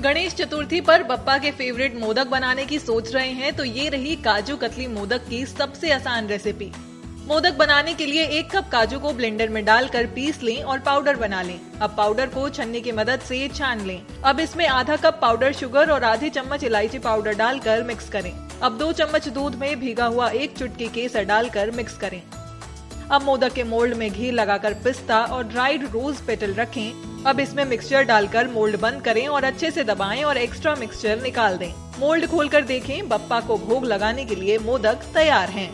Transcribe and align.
गणेश 0.00 0.34
चतुर्थी 0.34 0.80
पर 0.80 1.02
बप्पा 1.02 1.36
के 1.38 1.50
फेवरेट 1.50 1.96
मोदक 1.96 2.26
बनाने 2.26 2.64
की 2.66 2.78
सोच 2.78 3.14
रहे 3.14 3.30
हैं 3.30 3.52
तो 3.56 3.64
ये 3.64 3.88
रही 3.88 4.14
काजू 4.16 4.56
कतली 4.56 4.86
मोदक 4.86 5.26
की 5.28 5.44
सबसे 5.46 5.90
आसान 5.92 6.28
रेसिपी 6.28 6.70
मोदक 7.26 7.54
बनाने 7.54 7.94
के 7.94 8.06
लिए 8.06 8.24
एक 8.38 8.50
कप 8.50 8.68
काजू 8.72 8.98
को 8.98 9.12
ब्लेंडर 9.12 9.48
में 9.48 9.64
डालकर 9.64 10.06
पीस 10.06 10.42
लें 10.42 10.62
और 10.62 10.78
पाउडर 10.78 11.16
बना 11.16 11.42
लें। 11.42 11.60
अब 11.80 11.94
पाउडर 11.96 12.26
को 12.26 12.48
छन्नी 12.48 12.80
की 12.80 12.92
मदद 12.92 13.20
से 13.20 13.46
छान 13.48 13.84
लें। 13.86 14.00
अब 14.24 14.40
इसमें 14.40 14.66
आधा 14.68 14.96
कप 14.96 15.18
पाउडर 15.22 15.52
शुगर 15.52 15.90
और 15.90 16.04
आधे 16.04 16.30
चम्मच 16.30 16.64
इलायची 16.64 16.98
पाउडर 16.98 17.34
डालकर 17.34 17.82
मिक्स 17.82 18.08
करें। 18.08 18.32
अब 18.62 18.78
दो 18.78 18.90
चम्मच 18.92 19.28
दूध 19.28 19.54
में 19.54 19.80
भीगा 19.80 20.06
हुआ 20.06 20.28
एक 20.30 20.56
चुटकी 20.58 20.88
केसर 20.88 21.24
डालकर 21.24 21.70
मिक्स 21.70 21.96
करें। 21.98 22.22
अब 23.10 23.22
मोदक 23.22 23.52
के 23.52 23.62
मोल्ड 23.64 23.94
में 23.96 24.10
घी 24.10 24.30
लगाकर 24.30 24.74
पिस्ता 24.74 25.18
और 25.26 25.44
ड्राइड 25.44 25.84
रोज 25.84 26.20
पेटल 26.26 26.52
रखें 26.54 27.24
अब 27.26 27.40
इसमें 27.40 27.64
मिक्सचर 27.64 28.02
डालकर 28.02 28.48
मोल्ड 28.48 28.80
बंद 28.80 29.00
करें 29.02 29.26
और 29.28 29.44
अच्छे 29.44 29.70
से 29.70 29.84
दबाएँ 29.84 30.22
और 30.24 30.36
एक्स्ट्रा 30.36 30.74
मिक्सचर 30.74 31.22
निकाल 31.22 31.56
दें 31.56 31.72
मोल्ड 32.00 32.26
खोलकर 32.26 32.64
देखें, 32.64 33.08
बप्पा 33.08 33.40
को 33.40 33.56
भोग 33.58 33.84
लगाने 33.84 34.24
के 34.24 34.34
लिए 34.34 34.58
मोदक 34.58 35.02
तैयार 35.14 35.48
हैं। 35.48 35.70